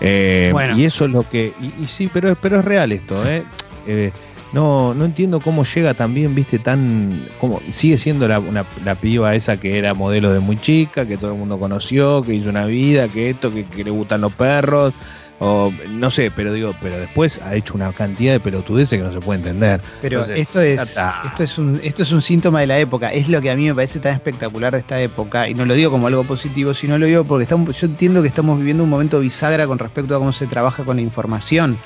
[0.00, 1.52] Eh, Y eso es lo que.
[1.80, 3.42] Y, sí, pero, pero es real esto, ¿eh?
[3.86, 4.12] eh
[4.52, 7.26] no, no entiendo cómo llega también, viste, tan.
[7.40, 8.40] Como, sigue siendo la,
[8.84, 12.34] la piba esa que era modelo de muy chica, que todo el mundo conoció, que
[12.34, 14.94] hizo una vida, que esto, que, le gustan los perros.
[15.38, 19.12] O no sé, pero digo, pero después ha hecho una cantidad de pelotudeces que no
[19.12, 19.82] se puede entender.
[20.00, 23.42] Pero esto es, esto es un, esto es un síntoma de la época, es lo
[23.42, 26.06] que a mí me parece tan espectacular de esta época, y no lo digo como
[26.06, 29.66] algo positivo, sino lo digo porque estamos, yo entiendo que estamos viviendo un momento bisagra
[29.66, 31.76] con respecto a cómo se trabaja con la información,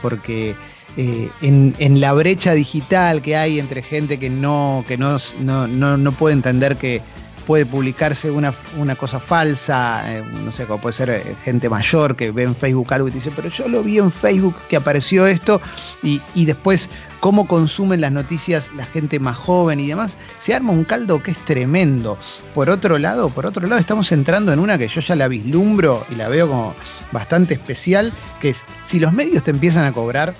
[0.00, 0.54] porque
[0.96, 6.34] eh, en, la brecha digital que hay entre gente que no, que no, no, puede
[6.34, 7.00] entender que
[7.46, 12.16] puede publicarse una, una cosa falsa, eh, no sé, como puede ser eh, gente mayor
[12.16, 15.26] que ve en Facebook algo y dice, pero yo lo vi en Facebook que apareció
[15.26, 15.60] esto,
[16.02, 16.88] y, y después
[17.20, 21.30] cómo consumen las noticias la gente más joven y demás, se arma un caldo que
[21.30, 22.18] es tremendo.
[22.54, 26.04] Por otro lado, por otro lado, estamos entrando en una que yo ya la vislumbro
[26.10, 26.74] y la veo como
[27.12, 30.34] bastante especial, que es si los medios te empiezan a cobrar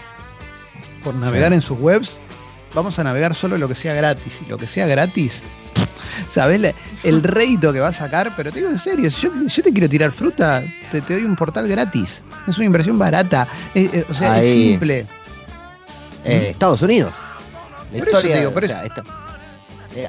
[1.04, 2.18] por navegar en sus webs,
[2.74, 4.42] vamos a navegar solo lo que sea gratis.
[4.44, 5.44] Y lo que sea gratis,
[6.28, 8.32] ¿sabes el rédito que va a sacar?
[8.36, 11.68] Pero te digo en serio, si yo, te quiero tirar fruta, te, doy un portal
[11.68, 12.22] gratis.
[12.46, 13.48] Es una inversión barata.
[14.08, 15.06] o sea, es simple.
[16.24, 17.12] Eh, Estados Unidos.
[17.92, 18.52] La historia, digo,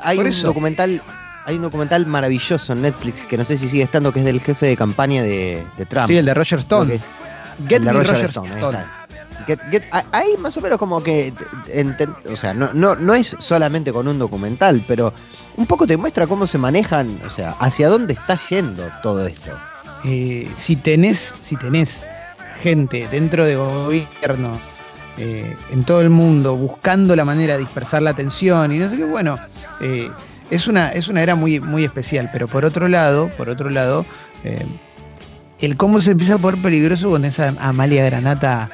[0.02, 1.02] hay un documental
[1.46, 4.40] hay un documental maravilloso en Netflix que no sé si sigue estando, que es del
[4.40, 6.08] jefe de campaña de, Trump.
[6.08, 7.00] Sí, el de Roger Stone.
[7.68, 8.50] Get me Roger, Stone.
[10.12, 11.34] Ahí más o menos como que,
[12.30, 15.14] o sea, no, no, no es solamente con un documental, pero
[15.58, 19.52] un poco te muestra cómo se manejan, o sea, hacia dónde está yendo todo esto.
[20.06, 22.04] Eh, si tenés, si tenés
[22.62, 24.60] gente dentro de gobierno
[25.18, 28.98] eh, en todo el mundo buscando la manera de dispersar la atención y no sé
[28.98, 29.38] qué, bueno,
[29.80, 30.10] eh,
[30.50, 34.06] es, una, es una era muy, muy especial, pero por otro lado, por otro lado,
[35.60, 38.70] el cómo se empieza a poner peligroso con esa Amalia Granata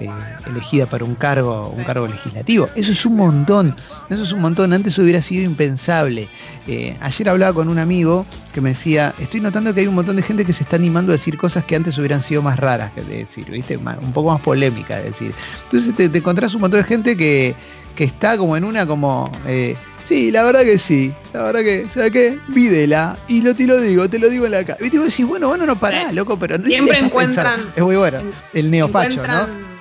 [0.00, 0.08] eh,
[0.46, 2.68] elegida para un cargo, un cargo legislativo.
[2.74, 3.76] Eso es un montón,
[4.10, 4.72] eso es un montón.
[4.72, 6.28] Antes hubiera sido impensable.
[6.66, 10.16] Eh, ayer hablaba con un amigo que me decía, estoy notando que hay un montón
[10.16, 12.90] de gente que se está animando a decir cosas que antes hubieran sido más raras
[12.92, 13.76] que decir, ¿viste?
[13.76, 15.34] un poco más polémicas de decir.
[15.64, 17.54] Entonces te, encontrás un montón de gente que,
[17.96, 19.30] está como en una como...
[19.46, 21.14] Eh, Sí, la verdad que sí.
[21.32, 22.38] La verdad que, ¿sabes qué?
[22.48, 23.16] Vídela.
[23.26, 24.78] Y lo te lo digo, te lo digo en la cara.
[24.84, 27.58] Y vos decís, bueno, bueno, no pará, loco, pero no Siempre encuentran.
[27.74, 28.20] Es muy bueno.
[28.52, 29.73] El neofacho, ¿no?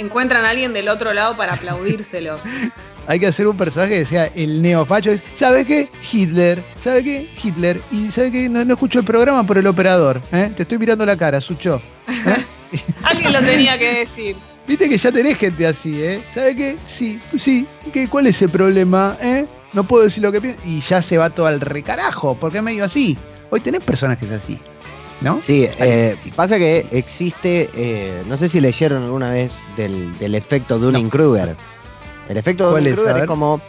[0.00, 2.40] Encuentran a alguien del otro lado para aplaudírselos.
[3.06, 5.10] Hay que hacer un personaje que sea el neofacho.
[5.34, 5.88] ¿Sabe qué?
[6.10, 6.62] Hitler.
[6.80, 7.28] ¿Sabe qué?
[7.42, 7.80] Hitler.
[7.90, 8.48] Y ¿sabe qué?
[8.48, 10.20] No, escucho el programa por el operador.
[10.32, 10.50] ¿eh?
[10.56, 11.82] Te estoy mirando la cara, Sucho.
[12.08, 12.44] ¿eh?
[13.02, 14.36] alguien lo tenía que decir.
[14.66, 16.22] Viste que ya tenés gente así, ¿eh?
[16.32, 16.76] ¿Sabe qué?
[16.86, 17.66] Sí, sí.
[17.92, 19.16] ¿Qué, ¿Cuál es el problema?
[19.20, 19.46] ¿Eh?
[19.72, 22.64] no puedo decir lo que pienso, y ya se va todo al recarajo, porque es
[22.64, 23.16] medio así.
[23.50, 24.60] Hoy tenés personajes así,
[25.20, 25.40] ¿no?
[25.42, 31.56] Sí, eh, pasa que existe, eh, no sé si leyeron alguna vez del, efecto Dunning-Kruger.
[32.28, 33.60] El efecto Dunning-Kruger es, como,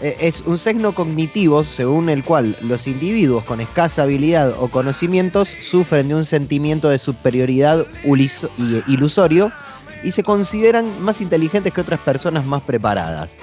[0.00, 5.48] eh, es un signo cognitivo según el cual los individuos con escasa habilidad o conocimientos
[5.48, 7.86] sufren de un sentimiento de superioridad
[8.86, 9.52] ilusorio
[10.02, 13.34] y se consideran más inteligentes que otras personas más preparadas.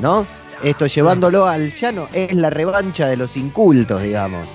[0.00, 0.26] ¿No?
[0.62, 4.48] Esto llevándolo al llano es la revancha de los incultos, digamos.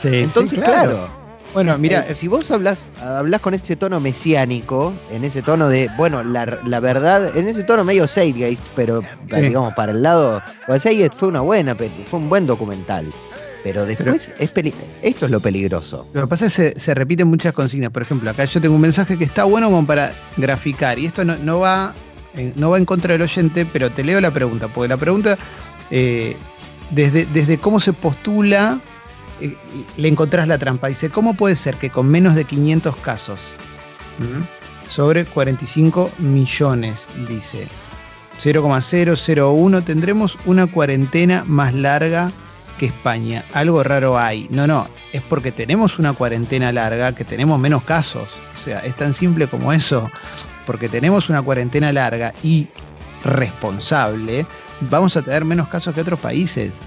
[0.00, 1.17] Sí, Entonces, claro.
[1.54, 5.88] Bueno, mira, eh, si vos hablas, hablas con ese tono mesiánico, en ese tono de,
[5.96, 11.28] bueno, la, verdad, en ese tono medio Zeitgeist, pero digamos para el lado, pues fue
[11.28, 13.12] una buena, fue un buen documental.
[13.64, 14.52] Pero después es
[15.02, 16.06] esto es lo peligroso.
[16.12, 17.90] Lo que pasa es que se, repiten muchas consignas.
[17.90, 20.98] Por ejemplo, acá yo tengo un mensaje que está bueno como para graficar.
[20.98, 21.92] Y esto no, no va
[22.54, 25.36] no va en contra del oyente, pero te leo la pregunta, porque la pregunta,
[25.90, 26.36] eh,
[26.90, 28.78] desde, desde cómo se postula,
[29.40, 29.56] eh,
[29.96, 30.88] le encontrás la trampa.
[30.88, 33.40] Dice, ¿cómo puede ser que con menos de 500 casos,
[34.88, 37.68] sobre 45 millones, dice,
[38.38, 42.32] 0,001, tendremos una cuarentena más larga
[42.78, 43.44] que España.
[43.52, 44.46] Algo raro hay.
[44.50, 48.28] No, no, es porque tenemos una cuarentena larga que tenemos menos casos.
[48.56, 50.10] O sea, es tan simple como eso
[50.66, 52.68] porque tenemos una cuarentena larga y
[53.24, 54.46] responsable,
[54.82, 56.80] vamos a tener menos casos que otros países,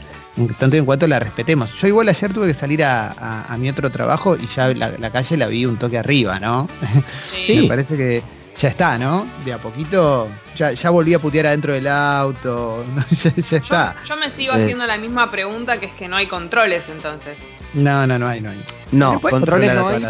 [0.58, 1.74] tanto en cuanto la respetemos.
[1.74, 5.48] Yo igual ayer tuve que salir a, mi otro trabajo y ya la, calle la
[5.48, 6.67] vi un toque arriba, ¿no?
[7.41, 7.62] Sí.
[7.62, 8.24] Me parece que
[8.58, 9.28] ya está, ¿no?
[9.46, 13.96] De a poquito, ya, ya volví a putear adentro del auto, ya, está.
[14.06, 17.50] Yo, me sigo haciendo la misma pregunta, que es que no hay controles entonces.
[17.74, 18.63] No, no, no hay, no hay.
[18.91, 20.06] No, controles no hay.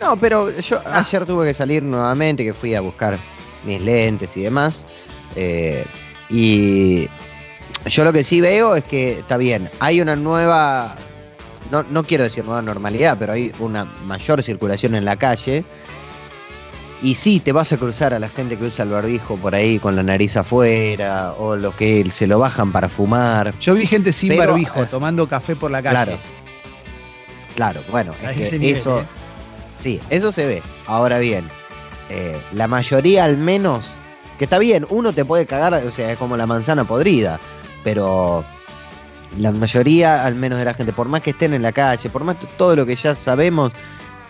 [0.00, 0.98] No, pero yo ah.
[0.98, 3.18] ayer tuve que salir nuevamente, que fui a buscar
[3.64, 4.84] mis lentes y demás.
[5.36, 5.86] Eh,
[6.28, 7.08] y
[7.86, 10.96] yo lo que sí veo es que está bien, hay una nueva,
[11.70, 15.64] no, no quiero decir nueva normalidad, pero hay una mayor circulación en la calle.
[17.02, 19.78] Y sí, te vas a cruzar a la gente que usa el barbijo por ahí
[19.78, 23.52] con la nariz afuera, o lo que se lo bajan para fumar.
[23.58, 25.92] Yo vi gente sin barbijo eh, tomando café por la calle.
[25.94, 26.18] Claro,
[27.56, 29.06] claro bueno, es que eso, ¿eh?
[29.76, 30.62] Sí, eso se ve.
[30.86, 31.44] Ahora bien,
[32.08, 33.96] eh, la mayoría al menos,
[34.38, 37.38] que está bien, uno te puede cagar, o sea, es como la manzana podrida,
[37.84, 38.44] pero
[39.38, 42.24] la mayoría al menos de la gente, por más que estén en la calle, por
[42.24, 43.72] más que todo lo que ya sabemos,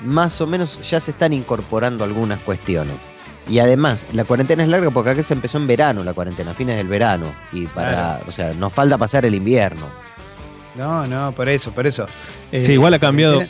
[0.04, 2.96] más o menos ya se están incorporando algunas cuestiones.
[3.48, 6.76] Y además, la cuarentena es larga porque acá se empezó en verano la cuarentena, fines
[6.76, 7.26] del verano.
[7.52, 9.86] Y para, o sea, nos falta pasar el invierno.
[10.74, 12.08] No, no, por eso, por eso.
[12.50, 13.40] sí, igual ha cambiado,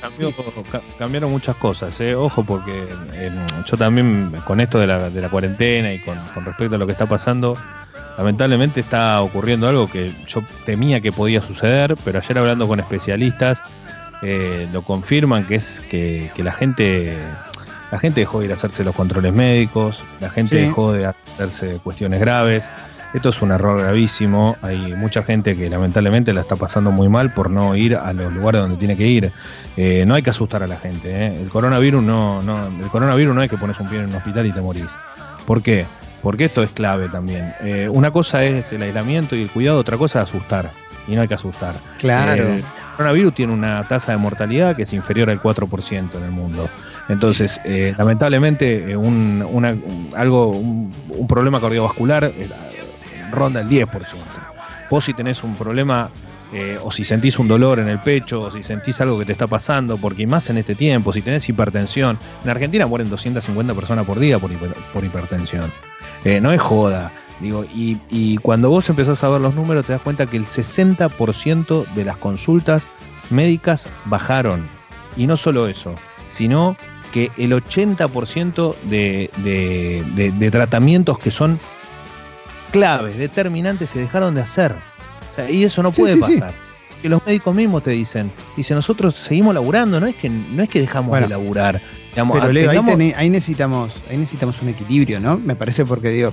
[0.99, 2.15] cambiaron muchas cosas, eh.
[2.15, 3.31] ojo, porque eh,
[3.65, 6.93] yo también con esto de la, de la cuarentena y con, respecto a lo que
[6.93, 7.57] está pasando,
[8.17, 13.63] lamentablemente está ocurriendo algo que yo temía que podía suceder, pero ayer hablando con especialistas
[14.23, 17.17] eh, lo confirman, que es que, la gente
[17.93, 21.79] la gente dejó de ir a hacerse los controles médicos, la gente dejó de hacerse
[21.83, 22.69] cuestiones graves,
[23.13, 24.57] Esto es un error gravísimo.
[24.61, 28.33] Hay mucha gente que lamentablemente la está pasando muy mal por no ir a los
[28.33, 29.31] lugares donde tiene que ir.
[29.77, 31.11] Eh, no hay que asustar a la gente.
[31.11, 31.41] ¿eh?
[31.41, 34.47] El coronavirus no, no, el coronavirus no es que pones un pie en un hospital
[34.47, 34.91] y te morís.
[35.47, 35.87] ¿Por qué?
[36.25, 37.55] Porque esto es clave también.
[37.61, 40.73] Eh, una cosa es el aislamiento y el cuidado, otra cosa es asustar.
[41.07, 41.77] Y no hay que asustar.
[41.99, 42.55] Claro.
[42.55, 42.65] el
[42.97, 46.71] coronavirus tiene una tasa de mortalidad que es inferior al 4% en el mundo.
[47.11, 49.77] Entonces, eh, lamentablemente, eh, un, una,
[50.17, 50.91] algo, un,
[51.29, 52.49] problema cardiovascular eh,
[53.31, 53.89] ronda el 10%.
[54.91, 56.11] Vos si tenés un problema
[56.83, 59.49] o si sentís un dolor en el pecho, o si sentís algo que te está
[59.49, 64.21] pasando, porque más en este tiempo, si tenés hipertensión, en Argentina mueren 250 personas por
[64.21, 64.53] día por,
[64.93, 65.73] por hipertensión.
[66.41, 67.13] No es joda.
[67.41, 70.47] Digo, y, y, cuando vos empezás a ver los números, te das cuenta que el
[70.47, 72.89] 60% de las consultas
[73.31, 74.67] médicas bajaron.
[75.17, 75.95] Y no solo eso,
[76.29, 76.77] sino
[77.13, 79.31] que el 80% de,
[80.39, 81.61] de, tratamientos que son
[82.73, 84.75] claves, determinantes, se dejaron de hacer.
[85.49, 86.53] y eso no puede pasar.
[87.01, 90.69] Que los médicos mismos te dicen, dice nosotros seguimos laburando, no es que, no es
[90.69, 91.81] que dejamos de laburar.
[92.15, 92.71] Pero Leo,
[93.17, 95.39] ahí, necesitamos, ahí necesitamos un equilibrio, ¿no?
[95.39, 96.33] Me parece porque digo,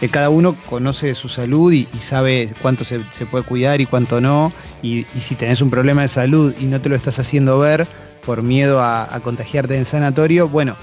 [0.00, 4.52] que cada uno conoce su salud y, sabe cuánto se, puede cuidar y cuánto no.
[4.82, 7.86] Y, y si tenés un problema de salud y no te lo estás haciendo ver,
[8.26, 10.76] por miedo a, contagiarte en sanatorio, bueno,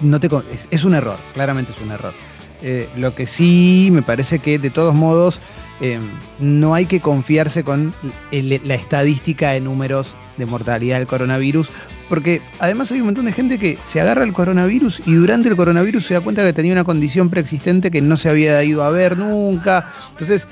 [0.00, 0.30] no te,
[0.70, 2.14] es, un error, claramente es un error.
[2.62, 5.40] Eh, lo que sí me parece que de todos modos
[5.80, 5.98] eh,
[6.38, 7.92] no hay que confiarse con
[8.30, 11.68] la estadística de números de mortalidad del coronavirus,
[12.08, 15.56] porque además hay un montón de gente que se agarra el coronavirus y durante el
[15.56, 18.90] coronavirus se da cuenta que tenía una condición preexistente que no se había ido a
[18.90, 19.92] ver nunca.
[20.10, 20.46] Entonces,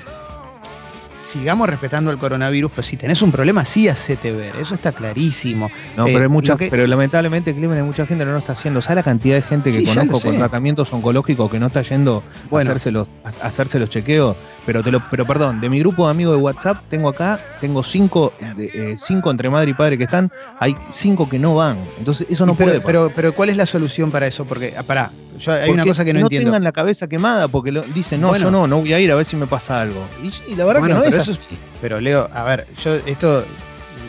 [1.25, 5.69] sigamos respetando el coronavirus, pero si tenés un problema, sí hacete ver, eso está clarísimo.
[5.97, 8.53] No, pero, hay eh, mucha, pero lamentablemente, Clemen, hay mucha gente que no lo está
[8.53, 8.81] haciendo.
[8.81, 12.59] ¿Sabes la cantidad de gente que conozco con tratamientos oncológicos que no está yendo a,
[12.59, 14.35] hacerse los, hacerse los chequeos?
[14.65, 17.83] Pero, te lo, pero perdón, de mi grupo de amigos de WhatsApp, tengo acá, tengo
[17.83, 21.77] cinco, eh, cinco entre madre y padre que están, hay cinco que no van.
[21.97, 24.45] Entonces, eso no puede Pero, pero, ¿cuál es la solución para eso?
[24.45, 26.47] Porque, ah, pará, yo, hay una cosa que no, entiendo.
[26.47, 29.15] Tengan la cabeza quemada porque lo, dicen, no, yo no, no voy a ir a
[29.15, 30.07] ver si me pasa algo.
[30.47, 31.39] Y, la verdad que no es así.
[31.81, 33.45] pero Leo, a ver, yo esto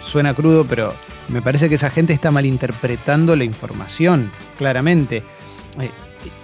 [0.05, 0.95] suena crudo, pero
[1.29, 5.23] me parece que esa gente está malinterpretando la información, claramente.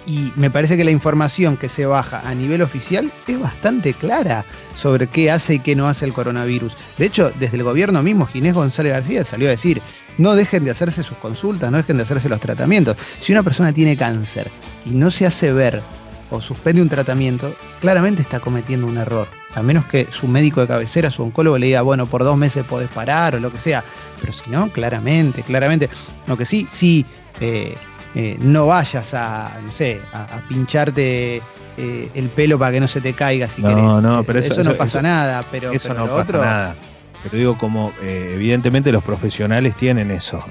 [0.05, 4.45] Y me parece que la información que se baja a nivel oficial es bastante clara
[4.75, 6.75] sobre qué hace y qué no hace el coronavirus.
[6.97, 9.81] De hecho, desde el gobierno mismo, Ginés González García salió a decir,
[10.17, 12.97] no dejen de hacerse sus consultas, no dejen de hacerse los tratamientos.
[13.19, 14.51] Si una persona tiene cáncer
[14.85, 15.81] y no se hace ver
[16.29, 19.27] o suspende un tratamiento, claramente está cometiendo un error.
[19.55, 22.65] A menos que su médico de cabecera, su oncólogo, le diga, bueno, por dos meses
[22.65, 23.83] podés parar o lo que sea.
[24.19, 25.89] Pero si no, claramente, claramente.
[26.25, 27.05] Lo que sí, sí,
[27.39, 27.75] eh,
[28.15, 31.41] eh, no vayas a, no sé, a, pincharte
[31.77, 34.75] eh, el pelo para que no se te caiga si no, No, pero eso, no
[34.75, 35.41] pasa nada.
[35.51, 36.75] Pero, eso no pasa nada.
[37.23, 40.43] Pero digo, como evidentemente los profesionales tienen eso.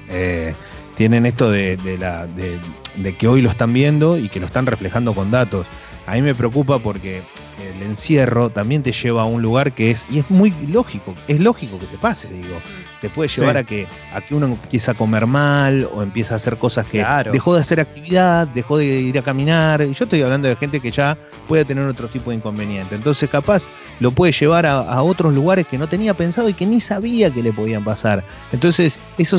[0.95, 5.13] tienen esto de, la, de que hoy lo están viendo y que lo están reflejando
[5.13, 5.67] con datos.
[6.05, 7.21] A mí me preocupa porque
[7.61, 11.39] el encierro también te lleva a un lugar que es, y es muy lógico, es
[11.39, 12.55] lógico que te pase, digo.
[13.01, 16.37] Te puede llevar a, que, a que uno empieza a comer mal o empieza a
[16.37, 19.81] hacer cosas que dejó de hacer actividad, dejó de ir a caminar.
[19.81, 21.17] Y yo estoy hablando de gente que ya
[21.49, 22.95] puede tener otro tipo de inconveniente.
[22.95, 23.67] Entonces, capaz
[23.99, 27.43] lo puede llevar a, otros lugares que no tenía pensado y que ni sabía que
[27.43, 28.23] le podían pasar.
[28.53, 29.35] Entonces, eso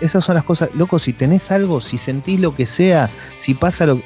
[0.00, 0.68] esas son las cosas.
[0.74, 4.02] Loco, si tenés algo, si sentís lo que sea, si pasa lo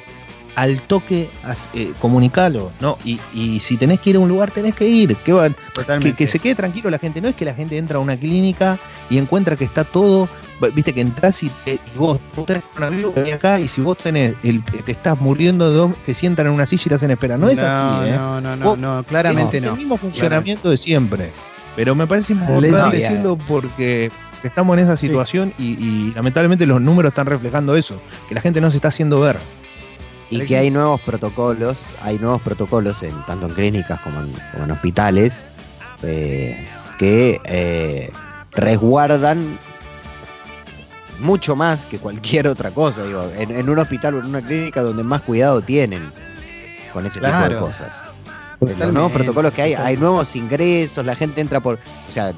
[0.55, 1.29] al toque
[1.73, 2.97] eh, comunicalo, ¿no?
[3.05, 5.15] Y, y, si tenés que ir a un lugar, tenés que ir.
[5.17, 5.53] Que,
[6.01, 7.21] que, que, se quede tranquilo la gente.
[7.21, 10.27] No es que la gente entra a una clínica y encuentra que está todo.
[10.75, 11.51] Viste que entras y,
[11.95, 16.51] vos, tenés coronavirus, acá y si vos tenés el, te estás muriendo, te sientan en
[16.53, 17.39] una silla y te hacen esperar.
[17.39, 18.15] No es así, ¿eh?
[18.15, 19.71] No, no, no, no claramente es no.
[19.71, 21.31] el mismo funcionamiento de siempre.
[21.75, 24.11] Pero me parece importante decirlo porque
[24.43, 28.61] estamos en esa situación y, y lamentablemente los números están reflejando eso, que la gente
[28.61, 29.37] no se está haciendo ver.
[30.31, 35.43] Y que hay nuevos protocolos, hay nuevos protocolos en, tanto en clínicas como en, hospitales
[36.03, 38.11] eh, que eh,
[38.51, 39.59] resguardan
[41.19, 43.03] mucho más que cualquier otra cosa.
[43.03, 46.11] Digo, en, un hospital o en una clínica donde más cuidado tienen
[46.93, 47.93] con ese tipo de cosas.
[48.59, 51.79] Los nuevos protocolos que hay, hay nuevos ingresos, la gente entra por.
[52.07, 52.33] O sea,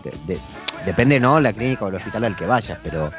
[0.85, 1.39] depende, ¿no?
[1.39, 3.11] La clínica o el hospital al que vayas, pero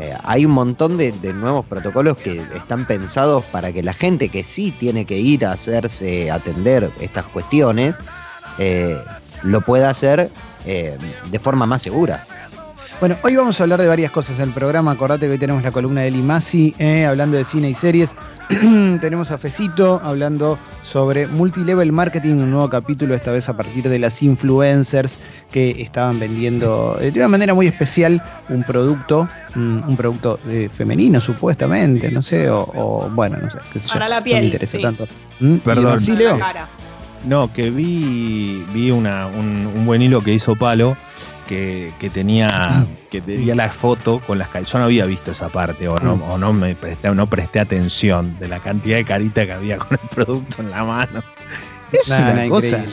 [0.00, 4.42] eh, hay un montón de, nuevos protocolos que están pensados para que la gente que
[4.42, 7.98] sí tiene que ir a hacerse atender estas cuestiones
[8.58, 8.98] eh,
[9.42, 10.30] lo pueda hacer
[10.64, 10.96] eh,
[11.30, 12.26] de forma más segura.
[13.00, 14.90] Bueno, hoy vamos a hablar de varias cosas en el programa.
[14.90, 18.10] Acordate que hoy tenemos la columna de Limasi eh, hablando de cine y series.
[19.00, 23.98] tenemos a Fecito hablando sobre multilevel marketing, un nuevo capítulo, esta vez a partir de
[23.98, 25.16] las influencers
[25.50, 31.22] que estaban vendiendo de una manera muy especial un producto, mm, un producto eh, femenino
[31.22, 34.36] supuestamente, no sé, o, bueno, no sé, qué sé Para la piel.
[34.36, 35.06] No me interesa tanto.
[35.38, 35.56] ¿Mm?
[35.56, 36.00] Perdón.
[36.02, 36.38] ¿Sí, Leo?
[37.24, 40.98] No, que vi, vi una, un buen hilo que hizo Palo
[41.50, 44.72] que, tenía que tenía la foto con las caritas.
[44.72, 48.38] Yo no había visto esa parte o no, o no me presté, no presté atención
[48.38, 51.22] de la cantidad de carita que había con el producto en la mano.
[51.92, 52.84] Es una cosa.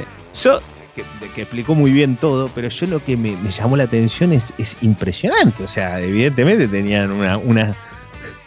[0.41, 0.59] Yo
[0.95, 4.75] que, explicó muy bien todo, pero yo lo que me, llamó la atención es, es,
[4.81, 5.63] impresionante.
[5.63, 7.75] O sea, evidentemente tenían una, una,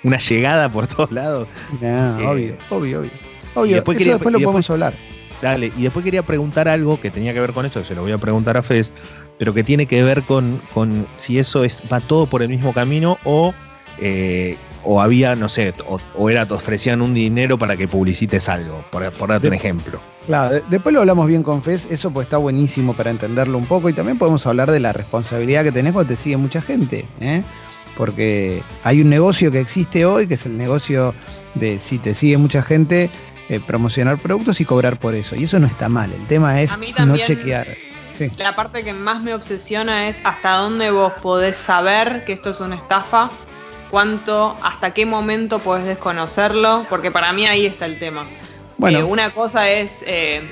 [0.03, 1.47] una llegada por todos lados.
[1.81, 3.05] obvio, obvio,
[3.55, 3.75] obvio.
[3.77, 4.93] después, después lo podemos hablar.
[5.41, 8.13] Dale, y después quería preguntar algo que tenía que ver con eso, se lo voy
[8.13, 8.91] a preguntar a Fez,
[9.41, 12.75] pero que tiene que ver con, con si eso es, va todo por el mismo
[12.75, 13.55] camino o,
[13.99, 15.73] eh, o había, no sé,
[16.15, 19.99] o, era, te ofrecían un dinero para que publicites algo, por, por darte un ejemplo.
[20.27, 23.89] Claro, después lo hablamos bien con Fez, eso pues está buenísimo para entenderlo un poco
[23.89, 27.43] y también podemos hablar de la responsabilidad que tenés cuando te sigue mucha gente, ¿eh?
[27.97, 31.15] porque hay un negocio que existe hoy, que es el negocio
[31.55, 33.09] de si te sigue mucha gente,
[33.49, 35.35] eh, promocionar productos y cobrar por eso.
[35.35, 37.67] Y eso no está mal, el tema es no chequear.
[38.37, 42.61] La parte que más me obsesiona es hasta dónde vos podés saber que esto es
[42.61, 43.31] una estafa,
[43.91, 48.25] cuánto, hasta qué momento podés desconocerlo, porque para mí ahí está el tema.
[48.77, 49.01] Bueno.
[49.01, 50.43] Eh, una cosa es eh,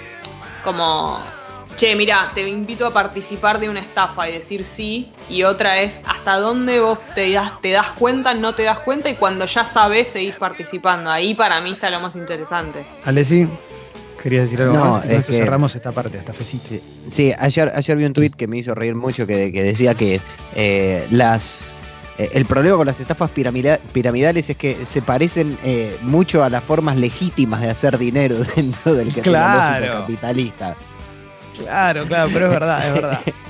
[0.65, 1.21] como,
[1.77, 6.01] che, mira, te invito a participar de una estafa y decir sí, y otra es
[6.05, 9.65] hasta dónde vos te das, te das cuenta, no te das cuenta, y cuando ya
[9.65, 11.11] sabes seguís participando.
[11.11, 12.85] Ahí para mí está lo más interesante.
[13.05, 13.49] Alessi.
[14.29, 15.07] ¿Querías decir algo más?
[15.07, 16.85] Es que, cerramos esta parte, esta fecita.
[17.11, 20.21] Sí, ayer, ayer vi un tuit que me hizo reír mucho que, decía que
[20.55, 21.65] eh, las
[22.19, 26.63] eh, el problema con las estafas piramidales es que se parecen eh, mucho a las
[26.63, 30.01] formas legítimas de hacer dinero dentro del claro.
[30.01, 30.77] capitalista.
[31.57, 33.21] Claro, claro, pero es verdad, es verdad.